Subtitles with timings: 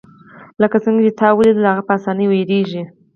[0.61, 2.83] لکه څنګه چې تا ولیدل هغه په اسانۍ ویریږي